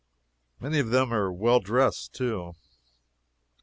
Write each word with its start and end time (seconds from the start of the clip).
many 0.59 0.79
of 0.79 0.89
them 0.89 1.09
very 1.09 1.29
well 1.31 1.59
dressed, 1.59 2.11
too. 2.11 2.53